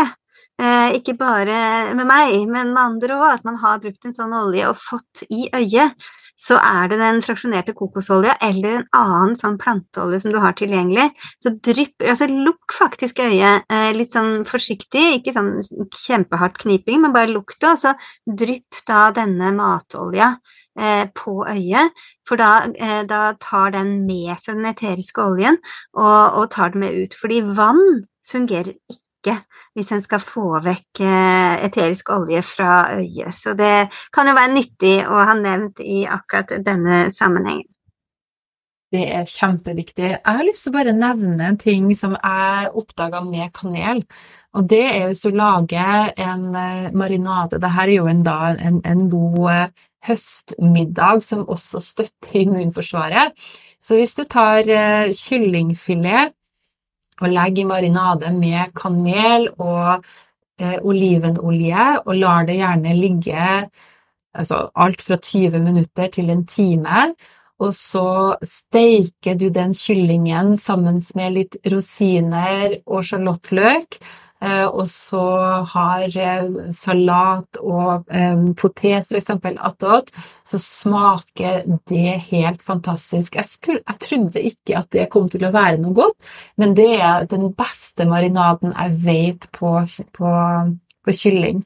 ikke 0.58 1.14
bare 1.14 1.58
med 1.94 2.08
meg, 2.08 2.32
men 2.50 2.72
med 2.72 2.82
andre 2.82 3.14
òg, 3.14 3.26
at 3.36 3.44
man 3.46 3.60
har 3.62 3.78
brukt 3.82 4.08
en 4.08 4.16
sånn 4.16 4.32
olje 4.34 4.66
og 4.66 4.80
fått 4.80 5.22
i 5.30 5.46
øyet, 5.54 5.94
så 6.38 6.58
er 6.62 6.86
det 6.90 7.00
den 7.00 7.18
fraksjonerte 7.24 7.74
kokosolja 7.74 8.36
eller 8.46 8.76
en 8.78 8.84
annen 8.94 9.34
sånn 9.38 9.56
planteolje 9.58 10.20
som 10.22 10.34
du 10.34 10.38
har 10.42 10.54
tilgjengelig. 10.58 11.08
Så 11.42 11.52
drypp 11.66 12.04
Altså 12.08 12.28
lukk 12.30 12.74
faktisk 12.76 13.18
øyet 13.24 13.66
eh, 13.72 13.90
litt 13.96 14.14
sånn 14.14 14.44
forsiktig, 14.46 15.18
ikke 15.18 15.34
sånn 15.34 15.56
kjempehardt 15.98 16.60
kniping, 16.62 17.02
men 17.02 17.14
bare 17.16 17.32
lukk 17.32 17.56
det, 17.58 17.72
og 17.72 17.82
så 17.82 17.94
drypp 18.42 18.78
da 18.86 19.08
denne 19.16 19.50
matolja 19.56 20.30
eh, 20.78 21.10
på 21.10 21.40
øyet, 21.42 22.06
for 22.28 22.40
da, 22.40 22.52
eh, 22.70 23.02
da, 23.08 23.32
tar 23.42 23.74
den 23.74 24.06
med 24.06 24.38
seg 24.38 24.60
den 24.60 24.70
eteriske 24.70 25.24
oljen 25.24 25.58
og, 25.98 26.38
og 26.38 26.48
tar 26.54 26.74
den 26.74 26.86
med 26.86 27.02
ut. 27.02 27.18
Fordi 27.18 27.42
vann 27.58 27.82
fungerer 28.28 28.76
ikke 28.78 29.07
ikke 29.28 29.58
hvis 29.78 29.94
en 29.94 30.02
skal 30.02 30.22
få 30.22 30.58
vekk 30.64 31.02
eh, 31.06 31.64
eterisk 31.68 32.10
olje 32.14 32.42
fra 32.42 32.98
øyet. 32.98 33.34
Så 33.34 33.54
det 33.58 33.88
kan 34.14 34.28
jo 34.28 34.36
være 34.38 34.54
nyttig 34.56 34.94
å 35.06 35.24
ha 35.28 35.34
nevnt 35.38 35.82
i 35.84 36.04
akkurat 36.08 36.58
denne 36.66 37.08
sammenhengen. 37.14 37.68
Det 38.88 39.02
er 39.12 39.26
kjempeviktig. 39.28 40.06
Jeg 40.14 40.24
har 40.24 40.46
lyst 40.46 40.64
til 40.64 40.72
å 40.72 40.78
bare 40.78 40.94
nevne 40.96 41.50
en 41.50 41.58
ting 41.60 41.90
som 41.96 42.14
jeg 42.16 42.70
oppdaga 42.72 43.20
med 43.26 43.52
kanel. 43.52 44.00
Og 44.56 44.64
det 44.70 44.86
er 44.94 45.10
hvis 45.10 45.20
du 45.26 45.36
lager 45.36 46.08
en 46.16 46.48
eh, 46.56 46.88
marinade. 46.96 47.60
Dette 47.60 47.84
er 47.84 47.92
jo 47.98 48.08
en, 48.08 48.24
da, 48.24 48.54
en, 48.56 48.80
en 48.88 49.04
god 49.12 49.50
eh, 49.52 49.86
høstmiddag 50.08 51.22
som 51.26 51.44
også 51.52 51.82
støtter 51.84 52.40
immunforsvaret. 52.46 53.36
Så 53.78 53.98
hvis 53.98 54.16
du 54.16 54.24
tar 54.26 54.66
kyllingfilet 55.14 56.32
og 57.20 57.32
legg 57.32 57.58
i 57.58 57.66
marinade 57.68 58.32
med 58.36 58.72
kanel 58.78 59.48
og 59.58 60.04
eh, 60.60 60.78
olivenolje, 60.82 61.86
og 62.06 62.14
lar 62.18 62.48
det 62.48 62.58
gjerne 62.60 62.96
ligge 62.98 63.44
altså 64.38 64.68
alt 64.78 65.02
fra 65.02 65.18
20 65.18 65.58
minutter 65.64 66.10
til 66.14 66.30
en 66.30 66.44
time. 66.46 67.12
Og 67.58 67.74
så 67.74 68.36
steiker 68.46 69.34
du 69.38 69.48
den 69.50 69.74
kyllingen 69.74 70.54
sammen 70.60 71.00
med 71.18 71.34
litt 71.34 71.56
rosiner 71.72 72.76
og 72.86 73.02
sjalottløk. 73.08 73.98
Eh, 74.44 74.66
og 74.66 74.84
så 74.90 75.22
har 75.72 76.16
salat 76.74 77.60
og 77.60 78.08
potet 78.58 79.08
f.eks. 79.08 79.30
attåt, 79.56 80.12
så 80.46 80.60
smaker 80.62 81.64
det 81.90 82.18
helt 82.30 82.62
fantastisk. 82.62 83.36
Jeg, 83.36 83.48
skulle, 83.48 83.82
jeg 83.84 84.02
trodde 84.04 84.44
ikke 84.52 84.78
at 84.78 84.90
det 84.94 85.08
kom 85.12 85.28
til 85.32 85.46
å 85.48 85.54
være 85.54 85.80
noe 85.82 85.96
godt, 85.96 86.30
men 86.56 86.76
det 86.78 86.92
er 86.98 87.28
den 87.30 87.50
beste 87.58 88.08
marinaden 88.08 88.74
jeg 88.74 89.00
vet 89.04 89.50
på, 89.58 89.74
på, 90.16 90.36
på 91.04 91.18
kylling. 91.22 91.64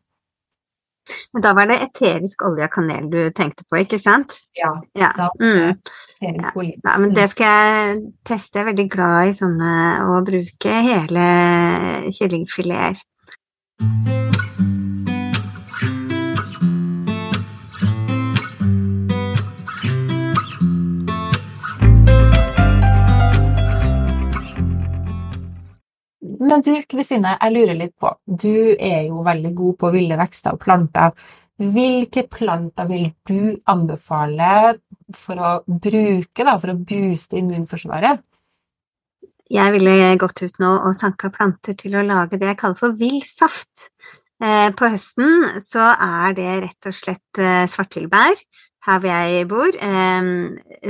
Men 1.32 1.44
da 1.44 1.52
var 1.56 1.68
det 1.70 1.80
eterisk 1.82 2.44
olje 2.46 2.68
og 2.68 2.74
kanel 2.74 3.08
du 3.10 3.20
tenkte 3.34 3.66
på, 3.66 3.80
ikke 3.82 3.98
sant? 4.00 4.36
Ja. 4.58 4.72
ja. 4.98 5.10
Da 5.18 5.28
mm. 5.40 5.82
eterisk 6.20 6.62
olje. 6.62 6.78
Ja, 6.78 6.96
men 7.02 7.14
det 7.16 7.28
skal 7.34 7.52
jeg 7.52 8.00
teste. 8.28 8.58
Jeg 8.58 8.66
er 8.66 8.70
veldig 8.72 8.88
glad 8.92 9.30
i 9.30 9.36
sånne 9.36 9.76
å 10.06 10.20
bruke 10.26 10.80
hele 10.88 11.28
kyllingfileter. 12.14 13.06
Men 26.42 26.64
du, 26.66 26.72
Kristine, 26.90 27.36
jeg 27.38 27.54
lurer 27.54 27.78
litt 27.78 27.94
på, 28.00 28.10
du 28.26 28.74
er 28.74 29.06
jo 29.06 29.22
veldig 29.22 29.52
god 29.54 29.78
på 29.78 29.90
ville 29.94 30.18
vekster 30.18 30.56
og 30.56 30.62
planter. 30.64 31.12
Hvilke 31.62 32.24
planter 32.26 32.88
vil 32.88 33.06
du 33.28 33.54
anbefale 33.70 34.78
for 35.14 35.38
å 35.38 35.52
bruke, 35.66 36.42
da, 36.42 36.56
for 36.58 36.72
å 36.72 36.78
booste 36.80 37.38
immunforsvaret? 37.38 38.24
Jeg 39.52 39.74
ville 39.74 40.16
gått 40.18 40.42
ut 40.42 40.58
nå 40.62 40.72
og 40.88 40.96
sanka 40.96 41.30
planter 41.34 41.76
til 41.78 41.94
å 41.98 42.04
lage 42.06 42.38
det 42.40 42.48
jeg 42.50 42.58
kaller 42.62 42.80
for 42.80 42.98
vill 42.98 43.20
saft. 43.26 43.90
Eh, 44.42 44.70
på 44.74 44.88
høsten 44.90 45.60
så 45.62 45.92
er 45.92 46.34
det 46.34 46.48
rett 46.64 46.88
og 46.88 46.96
slett 46.96 47.38
eh, 47.42 47.68
svarthyllbær 47.70 48.40
her 48.88 49.02
hvor 49.02 49.12
jeg 49.12 49.46
bor, 49.50 49.76
eh, 49.76 50.30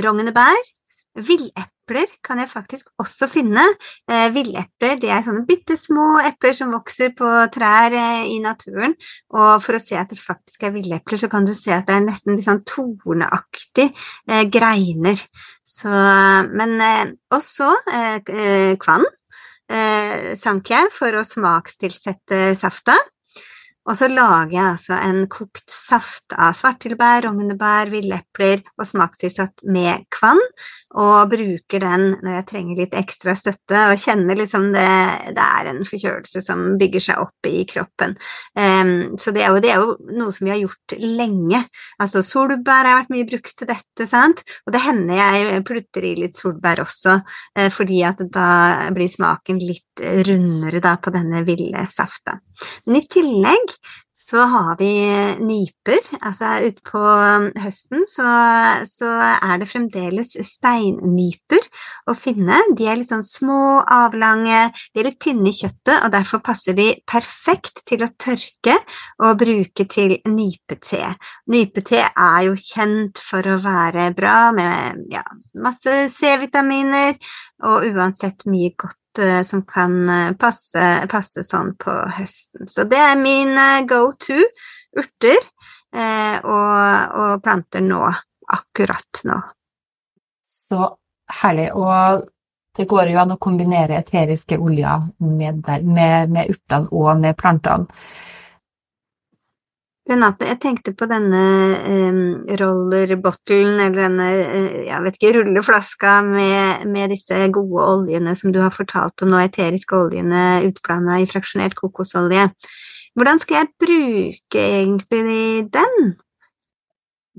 rognebær, 0.01 0.71
villepler 1.15 2.09
kan 2.25 2.39
jeg 2.41 2.49
faktisk 2.49 2.89
også 3.01 3.27
finne. 3.31 3.63
Eh, 4.09 4.27
villepler 4.33 5.03
er 5.05 5.23
sånne 5.25 5.45
bitte 5.47 5.77
små 5.77 6.19
epler 6.25 6.55
som 6.57 6.73
vokser 6.73 7.13
på 7.17 7.29
trær 7.53 7.93
eh, 7.93 8.27
i 8.33 8.39
naturen. 8.43 8.95
Og 9.35 9.63
for 9.63 9.77
å 9.77 9.81
se 9.83 9.97
at 9.99 10.13
det 10.13 10.21
faktisk 10.21 10.65
er 10.65 10.75
villepler, 10.75 11.21
så 11.21 11.29
kan 11.31 11.45
du 11.45 11.53
se 11.57 11.73
at 11.75 11.89
det 11.89 11.97
er 11.97 12.05
nesten 12.05 12.37
litt 12.37 12.47
sånn 12.47 12.63
torneaktig 12.67 13.89
eh, 13.91 14.45
greiner. 14.51 15.21
Så, 15.63 15.89
men 16.53 16.77
eh, 16.83 17.13
også 17.33 17.71
eh, 17.91 18.17
eh, 18.21 18.73
kvann 18.81 19.05
sank 20.37 20.67
jeg 20.69 20.89
for 20.93 21.15
å 21.17 21.23
smakstilsette 21.25 22.51
safta. 22.59 22.93
Og 23.83 23.97
så 23.99 24.07
lager 24.07 24.53
jeg 24.55 24.63
altså 24.63 24.95
en 24.95 25.25
kokt 25.31 25.65
saft 25.71 26.35
av 26.37 26.55
svarttilbær, 26.55 27.25
rognebær, 27.27 27.91
villepler 27.91 28.63
og 28.77 28.87
smakstilsatt 28.87 29.65
med 29.67 30.05
kvann 30.13 30.39
og 30.93 31.31
bruker 31.31 31.81
den 31.81 32.05
når 32.21 32.37
jeg 32.37 32.45
trenger 32.51 32.79
litt 32.83 32.95
ekstra 32.97 33.33
støtte 33.37 33.79
og 33.89 33.99
kjenner 33.99 34.37
liksom 34.37 34.69
det, 34.75 34.89
det 35.33 35.45
er 35.45 35.69
en 35.71 35.81
forkjølelse 35.87 36.43
som 36.45 36.63
bygger 36.79 37.05
seg 37.07 37.21
opp 37.23 37.49
i 37.49 37.63
kroppen. 37.69 38.13
Um, 38.53 39.15
så 39.19 39.33
det 39.33 39.43
er, 39.43 39.51
jo, 39.51 39.63
det 39.63 39.73
er, 39.73 39.81
jo, 39.81 39.95
noe 40.13 40.33
som 40.35 40.47
vi 40.47 40.53
har 40.53 40.61
gjort 40.61 40.95
lenge. 41.01 41.63
Altså 42.03 42.23
solbær 42.25 42.89
har 42.89 43.01
vært 43.01 43.13
mye 43.13 43.27
brukt 43.29 43.55
til 43.57 43.69
dette, 43.69 44.07
sant, 44.09 44.43
og 44.67 44.75
det 44.75 44.83
hender 44.85 45.19
jeg 45.19 45.63
plutter 45.67 46.05
i 46.05 46.15
litt 46.19 46.37
solbær 46.37 46.83
også, 46.85 47.17
uh, 47.59 47.69
fordi 47.73 48.03
at 48.05 48.21
da 48.33 48.49
blir 48.93 49.11
smaken 49.11 49.61
litt 49.63 50.03
rundere 50.27 50.81
da 50.83 50.95
på 51.01 51.13
denne 51.13 51.43
ville 51.47 51.87
safta. 51.89 52.37
Men 52.85 52.99
i 52.99 53.05
tillegg 53.07 53.77
så 54.23 54.43
har 54.45 54.77
vi 54.79 54.91
nyper. 55.41 56.05
Altså 56.21 56.51
utpå 56.67 56.99
um, 57.01 57.47
høsten 57.63 58.05
så, 58.09 58.27
så, 58.89 59.09
er 59.33 59.59
det 59.61 59.69
fremdeles 59.71 60.35
steinnyper 60.47 61.65
å 62.09 62.15
finne. 62.17 62.59
De 62.77 62.87
er 62.87 62.99
litt 62.99 63.11
sånn 63.11 63.25
små, 63.25 63.81
avlange, 63.81 64.67
de 64.93 65.01
er 65.01 65.09
litt 65.09 65.19
tynne 65.23 65.49
i 65.49 65.57
kjøttet, 65.57 65.95
og 66.05 66.13
derfor 66.13 66.43
passer 66.45 66.77
de 66.77 66.91
perfekt 67.09 67.83
til 67.89 68.05
å 68.05 68.11
tørke 68.13 68.77
og 69.23 69.39
bruke 69.41 69.87
til 69.89 70.17
nypete. 70.29 71.13
Nypete 71.53 72.03
er 72.05 72.41
jo 72.47 72.57
kjent 72.59 73.21
for 73.23 73.47
å 73.49 73.59
være 73.63 74.11
bra 74.17 74.37
med 74.55 75.07
ja, 75.13 75.25
masse 75.57 76.03
C-vitaminer 76.13 77.17
og 77.63 77.87
uansett 77.93 78.45
mye 78.49 78.75
godt 78.77 79.02
som 79.45 79.63
kan 79.67 80.09
eh, 80.09 80.31
passe, 80.39 80.85
passe, 81.11 81.43
sånn 81.45 81.73
på 81.79 81.93
høsten. 82.17 82.67
Så 82.69 82.87
det 82.89 82.99
er 82.99 83.19
min 83.19 83.53
eh, 83.57 83.85
go 83.89 84.07
to 84.19 84.39
urter 84.97 85.49
og, 85.93 87.17
og 87.21 87.41
planter 87.45 87.83
nå, 87.85 87.99
akkurat 88.49 89.19
nå. 89.29 89.35
Så 90.41 90.87
herlig. 91.41 91.67
Og 91.77 92.23
det 92.73 92.87
går 92.89 93.11
jo 93.13 93.19
an 93.21 93.35
å 93.35 93.41
kombinere 93.41 93.99
eteriske 94.01 94.57
oljer 94.57 95.03
med, 95.21 95.61
med, 95.85 96.33
med 96.33 96.49
urtene 96.49 96.89
og 96.89 97.21
med 97.21 97.37
plantene. 97.37 97.85
Renate, 100.03 100.49
jeg 100.49 100.59
tenkte 100.59 100.91
på 100.99 101.07
denne 101.07 101.41
eh, 101.79 102.17
rollerbottlen, 102.59 103.77
eller 103.85 104.01
denne 104.01 104.25
eh, 104.35 104.73
jeg 104.89 104.99
vet 105.05 105.15
ikke, 105.15 105.31
rulleflaska 105.37 106.17
med, 106.27 106.83
med, 106.91 107.13
disse 107.13 107.37
gode 107.55 107.85
oljene 107.87 108.33
som 108.35 108.51
du 108.51 108.59
har 108.59 108.73
fortalt 108.75 109.23
om 109.23 109.31
nå, 109.31 109.39
eteriske 109.45 109.95
oljene 109.95 110.65
utblanda 110.67 111.21
i 111.23 111.29
fraksjonert 111.29 111.77
kokosolje. 111.79 112.49
Hvordan 113.15 113.39
skal 113.39 113.61
jeg 113.61 113.71
bruke 113.79 114.65
egentlig 114.65 115.71
den? 115.71 116.13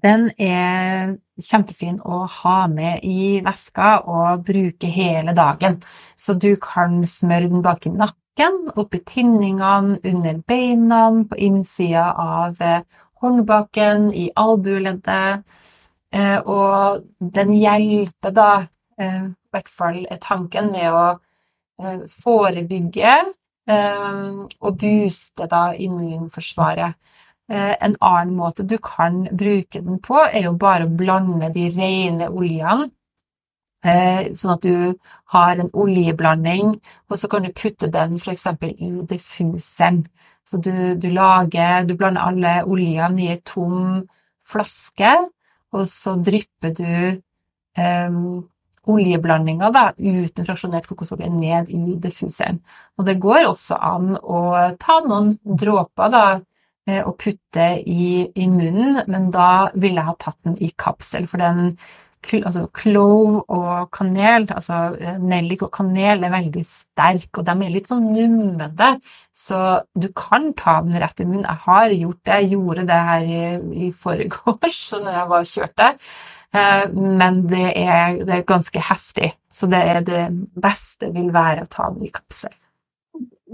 Den 0.00 0.26
er 0.40 1.14
kjempefin 1.44 2.00
å 2.00 2.24
ha 2.40 2.58
med 2.72 3.04
i 3.04 3.42
veska 3.44 3.98
og 4.08 4.48
bruke 4.48 4.88
hele 4.88 5.36
dagen, 5.36 5.82
så 6.16 6.32
du 6.32 6.54
kan 6.56 7.02
smøre 7.04 7.52
den 7.52 7.64
bak 7.64 7.84
i 7.84 7.92
nakken 7.92 8.23
nakken, 8.34 8.70
oppi 8.76 8.98
tinningene, 9.04 9.98
under 10.04 10.42
beina, 10.46 11.24
på 11.28 11.36
innsida 11.36 12.12
av 12.12 12.60
eh, 12.60 12.82
håndbaken, 13.20 14.12
i 14.14 14.30
albueleddet. 14.34 15.44
Eh, 16.12 16.38
og 16.40 17.04
den 17.18 17.52
hjelper 17.54 18.30
da, 18.30 18.66
eh, 18.98 19.24
i 19.24 19.50
hvert 19.52 19.68
fall 19.68 20.06
er 20.10 20.18
tanken, 20.20 20.72
med 20.72 20.92
å 20.92 21.18
forebygge 22.06 23.14
og 23.66 24.76
booste 24.78 25.46
da 25.50 25.72
immunforsvaret. 25.74 26.94
En 27.48 27.96
annen 28.00 28.36
måte 28.36 28.62
du 28.62 28.76
kan 28.78 29.24
bruke 29.32 29.80
den 29.82 29.98
på, 29.98 30.20
er 30.22 30.44
jo 30.44 30.52
bare 30.54 30.86
å 30.86 30.94
blande 30.94 31.50
de 31.50 31.66
rene 31.74 32.28
oljene 32.30 32.86
Eh, 32.86 33.03
sånn 33.84 34.54
at 34.54 34.64
du 34.64 34.94
har 35.34 35.60
en 35.60 35.70
oljeblanding, 35.76 36.74
og 37.10 37.20
så 37.20 37.28
kan 37.28 37.44
du 37.44 37.52
putte 37.52 37.90
den 37.92 38.16
f.eks. 38.16 38.46
i 38.72 38.90
diffuseren. 39.10 40.04
Så 40.44 40.60
du, 40.60 40.72
du, 41.00 41.08
lager 41.08 41.86
Du 41.88 41.94
blander 41.96 42.26
alle 42.28 42.54
oljene 42.68 43.22
i 43.24 43.30
ei 43.32 43.40
tom 43.44 44.02
flaske, 44.44 45.12
og 45.72 45.86
så 45.88 46.18
drypper 46.20 46.74
du 46.76 46.90
um, 47.80 48.44
oljeblandinga 48.92 49.70
da, 49.72 49.84
uten 49.96 50.46
fraksjonert 50.46 50.88
kokosolje 50.88 51.30
ned 51.32 51.70
i 51.72 51.96
diffuseren. 52.00 52.60
Og 52.98 53.08
det 53.08 53.16
går 53.22 53.48
også 53.48 53.78
an 53.80 54.14
å 54.20 54.42
ta 54.80 55.00
noen 55.06 55.32
dråper 55.44 56.12
da, 56.12 56.24
eh, 56.88 57.00
og 57.00 57.16
putte 57.20 57.68
i, 57.80 58.26
i 58.28 58.48
munnen, 58.52 59.00
men 59.08 59.30
da 59.34 59.70
ville 59.74 60.00
jeg 60.02 60.10
ha 60.10 60.16
tatt 60.20 60.44
den 60.44 60.58
i 60.60 60.70
kapsel, 60.76 61.28
for 61.30 61.40
den 61.40 61.76
altså 62.32 62.64
clove 62.74 63.42
og 63.52 63.90
kanel, 63.94 64.46
altså 64.52 64.96
eh, 64.98 65.18
nellik 65.20 65.64
og 65.66 65.72
kanel, 65.74 66.24
er 66.24 66.32
veldig 66.32 66.64
sterk, 66.66 67.28
og 67.38 67.46
de 67.46 67.54
er 67.54 67.74
litt 67.74 67.90
sånn 67.90 68.08
numne, 68.14 68.90
så 69.34 69.60
du 69.94 70.08
kan 70.16 70.52
ta 70.58 70.80
den 70.86 70.98
rett 71.02 71.20
i 71.20 71.28
munnen. 71.28 71.46
Jeg 71.48 71.64
har 71.66 71.96
gjort 71.96 72.22
det, 72.22 72.40
jeg 72.42 72.52
gjorde 72.54 72.86
det 72.90 73.00
her 73.10 73.28
i, 73.28 73.44
i 73.86 73.92
forgårs 73.92 74.80
når 75.04 75.20
jeg 75.20 75.30
var 75.34 75.48
kjørte, 75.52 75.92
eh, 76.56 76.84
men 76.96 77.44
det 77.52 77.70
er, 77.70 78.20
det 78.24 78.40
er 78.40 78.50
ganske 78.54 78.84
heftig, 78.90 79.32
så 79.52 79.70
det, 79.70 79.86
er 79.94 80.04
det 80.06 80.26
beste 80.54 81.12
vil 81.14 81.32
være 81.34 81.66
å 81.66 81.72
ta 81.72 81.90
den 81.94 82.08
i 82.08 82.12
kapsel. 82.14 82.54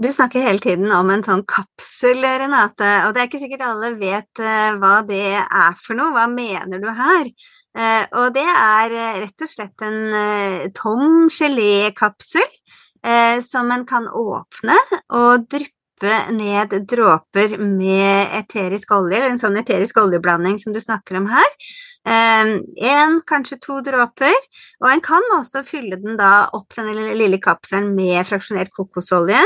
Du 0.01 0.07
snakker 0.09 0.41
hele 0.41 0.57
tiden 0.63 0.89
om 0.95 1.09
en 1.13 1.21
sånn 1.21 1.43
kapsel, 1.45 2.23
Renate, 2.23 2.87
og 3.05 3.11
det 3.13 3.21
er 3.21 3.27
ikke 3.27 3.41
sikkert 3.43 3.65
alle 3.67 3.91
vet 3.99 4.39
eh, 4.41 4.77
hva 4.81 5.01
det 5.05 5.35
er 5.37 5.75
for 5.77 5.99
noe. 5.99 6.13
Hva 6.15 6.23
mener 6.31 6.81
du 6.81 6.87
her? 6.89 7.27
Eh, 7.71 8.05
og 8.19 8.33
det 8.35 8.43
er 8.43 8.91
eh, 8.91 9.19
rett 9.23 9.43
og 9.45 9.49
slett 9.51 9.83
en 9.87 9.99
eh, 10.17 10.63
tom 10.75 11.29
gelékapsel 11.31 12.57
som 13.41 13.71
en 13.73 13.81
kan 13.89 14.03
åpne 14.05 14.75
og 15.17 15.47
dryppe 15.49 16.17
ned 16.37 16.75
dråper 16.85 17.55
med 17.57 18.35
eterisk 18.37 18.91
olje, 18.93 19.17
eller 19.17 19.31
en 19.31 19.41
sånn 19.41 19.57
eterisk 19.57 19.97
oljeblanding 19.97 20.59
som 20.61 20.75
du 20.75 20.77
snakker 20.83 21.17
om 21.17 21.25
her. 21.31 21.49
Ehm, 22.01 23.19
kanskje 23.29 23.59
to 23.61 23.77
dråper. 23.85 24.33
Og 24.81 24.87
en 24.89 25.01
kan 25.05 25.25
også 25.35 25.61
fylle 25.65 25.99
den 26.01 26.17
da 26.17 26.47
opp 26.57 26.73
den 26.73 26.89
lille 27.17 27.37
kapselen 27.41 27.91
med 27.93 28.25
fraksjonert 28.25 28.71
kokosolje, 28.73 29.37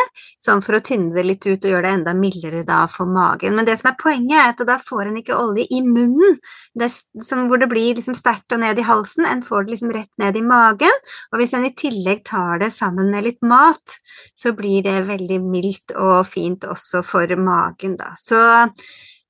sånn 0.43 0.63
for 0.63 0.77
å 0.77 0.83
tynne 0.85 1.11
det 1.15 1.25
litt 1.25 1.45
ut 1.45 1.65
og 1.65 1.73
gjøre 1.73 1.83
det 1.83 1.93
enda 1.97 2.13
mildere 2.15 2.63
da 2.67 2.85
for 2.91 3.09
magen. 3.11 3.57
Men 3.57 3.67
det 3.67 3.75
som 3.81 3.91
er 3.91 3.97
poenget, 3.99 4.37
er 4.39 4.53
at 4.53 4.63
da 4.67 4.77
får 4.79 5.09
en 5.09 5.19
ikke 5.19 5.35
olje 5.35 5.67
i 5.67 5.81
munnen, 5.83 6.37
det, 6.79 6.91
som, 7.23 7.45
hvor 7.49 7.59
det 7.59 7.67
blir 7.71 7.97
liksom 7.99 8.15
sterkt 8.15 8.55
og 8.55 8.63
ned 8.63 8.79
i 8.79 8.87
halsen. 8.87 9.27
En 9.27 9.43
får 9.43 9.65
det 9.65 9.75
liksom 9.75 9.91
rett 9.95 10.11
ned 10.21 10.39
i 10.39 10.45
magen. 10.45 11.03
Og 11.33 11.41
hvis 11.41 11.57
en 11.57 11.67
i 11.67 11.73
tillegg 11.75 12.23
tar 12.29 12.63
det 12.63 12.71
sammen 12.75 13.11
med 13.11 13.27
litt 13.27 13.43
mat, 13.43 13.99
så 14.39 14.55
blir 14.55 14.85
det 14.87 15.01
veldig 15.09 15.41
mildt 15.43 15.95
og 15.99 16.23
fint 16.29 16.63
også 16.63 17.03
for 17.03 17.35
magen, 17.35 17.99
da. 17.99 18.13
Så 18.15 18.39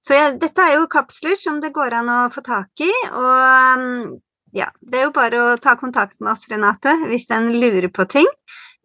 så 0.05 0.13
ja, 0.13 0.27
dette 0.37 0.61
er 0.61 0.75
jo 0.77 0.89
kapsler 0.91 1.33
som 1.39 1.57
det 1.63 1.73
går 1.73 1.95
an 1.97 2.11
å 2.13 2.19
få 2.33 2.43
tak 2.45 2.85
i, 2.85 2.91
og 3.09 3.81
mm, 3.81 4.13
ja, 4.55 4.69
det 4.85 5.01
er 5.01 5.07
jo 5.07 5.15
bare 5.15 5.41
å 5.41 5.57
ta 5.61 5.73
kontakt 5.79 6.19
med 6.21 6.35
oss, 6.35 6.45
Renate, 6.51 6.93
hvis 7.09 7.25
en 7.33 7.49
lurer 7.57 7.89
på 7.91 8.05
ting. 8.07 8.29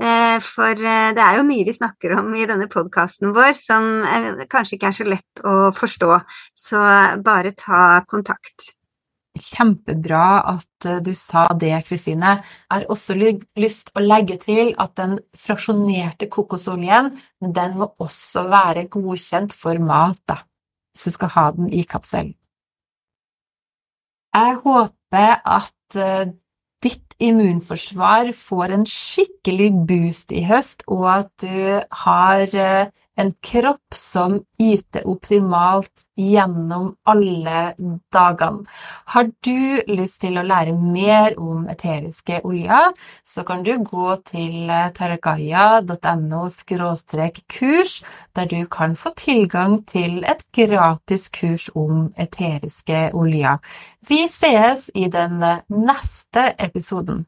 Eh, 0.01 0.41
for 0.41 0.73
eh, 0.73 1.13
det 1.13 1.21
er 1.21 1.37
jo 1.37 1.45
mye 1.45 1.67
vi 1.69 1.77
snakker 1.77 2.17
om 2.17 2.33
i 2.33 2.47
denne 2.49 2.71
podkasten 2.73 3.35
vår 3.37 3.53
som 3.59 3.85
kanskje 4.49 4.79
ikke 4.79 4.89
er 4.89 4.97
så 4.97 5.05
lett 5.05 5.43
å 5.45 5.57
forstå, 5.77 6.11
så 6.57 6.85
bare 7.21 7.53
ta 7.53 8.01
kontakt. 8.09 8.73
Kjempebra 9.37 10.41
at 10.57 10.89
eh, 10.89 11.03
du 11.05 11.13
sa 11.15 11.45
det, 11.53 11.77
Kristine. 11.87 12.39
Jeg 12.41 12.73
har 12.73 12.89
også 12.91 13.19
lyst 13.21 13.93
å 13.93 14.03
legge 14.03 14.41
til 14.41 14.73
at 14.81 14.97
den 14.99 15.19
fraksjonerte 15.37 16.33
kokosoljen, 16.33 17.13
den 17.45 17.77
må 17.77 17.93
også 18.01 18.49
være 18.49 18.89
godkjent 18.89 19.55
for 19.55 19.79
mat, 19.85 20.25
da 20.27 20.41
hvis 21.01 21.15
du 21.15 21.17
skal 21.17 21.33
ha 21.33 21.51
den 21.57 21.73
i 21.73 21.83
kapselen. 21.83 22.35
Jeg 24.35 24.59
håper 24.65 25.33
at 25.59 25.97
eh, 25.97 26.33
ditt 26.85 27.17
immunforsvar 27.21 28.31
får 28.37 28.77
en 28.77 28.87
skikkelig 28.87 29.73
boost 29.89 30.33
i 30.33 30.45
høst, 30.45 30.85
og 30.87 31.09
at 31.11 31.33
du 31.43 31.81
har 32.05 32.45
eh, 32.55 32.93
en 33.17 33.33
kropp 33.43 33.95
som 33.95 34.41
yter 34.61 35.07
optimalt 35.09 36.05
gjennom 36.17 36.95
alle 37.09 37.75
dagene. 38.13 38.65
Har 39.05 39.31
du 39.45 39.83
lyst 39.87 40.21
til 40.25 40.39
å 40.39 40.45
lære 40.47 40.75
mer 40.79 41.37
om 41.41 41.67
eteriske 41.69 42.41
oljer, 42.47 42.93
så 43.25 43.45
kan 43.45 43.65
du 43.67 43.73
gå 43.85 44.17
til 44.31 44.71
taragaya.no 44.97 46.43
kurs, 47.49 48.03
der 48.35 48.47
du 48.47 48.67
kan 48.67 48.97
få 48.97 49.13
tilgang 49.17 49.81
til 49.85 50.25
et 50.25 50.45
gratis 50.57 51.29
kurs 51.29 51.71
om 51.75 52.13
eteriske 52.17 53.11
oljer. 53.15 53.59
Vi 54.09 54.27
sees 54.29 54.91
i 54.95 55.09
den 55.09 55.43
neste 55.69 56.55
episoden. 56.59 57.27